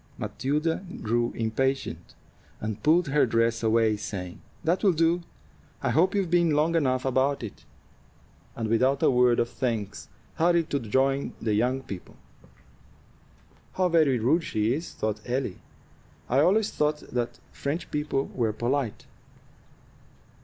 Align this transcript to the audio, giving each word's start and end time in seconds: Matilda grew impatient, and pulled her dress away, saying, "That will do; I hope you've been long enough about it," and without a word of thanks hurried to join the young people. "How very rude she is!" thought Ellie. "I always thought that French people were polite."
Matilda 0.17 0.83
grew 1.03 1.31
impatient, 1.33 2.15
and 2.59 2.81
pulled 2.81 3.09
her 3.09 3.27
dress 3.27 3.61
away, 3.61 3.97
saying, 3.97 4.41
"That 4.63 4.83
will 4.83 4.93
do; 4.93 5.21
I 5.83 5.91
hope 5.91 6.15
you've 6.15 6.31
been 6.31 6.55
long 6.55 6.73
enough 6.75 7.05
about 7.05 7.43
it," 7.43 7.65
and 8.55 8.67
without 8.67 9.03
a 9.03 9.11
word 9.11 9.39
of 9.39 9.47
thanks 9.47 10.09
hurried 10.37 10.71
to 10.71 10.79
join 10.79 11.33
the 11.39 11.53
young 11.53 11.83
people. 11.83 12.15
"How 13.73 13.89
very 13.89 14.17
rude 14.17 14.43
she 14.43 14.73
is!" 14.73 14.91
thought 14.91 15.21
Ellie. 15.23 15.59
"I 16.27 16.39
always 16.39 16.71
thought 16.71 17.01
that 17.11 17.39
French 17.51 17.91
people 17.91 18.25
were 18.33 18.53
polite." 18.53 19.05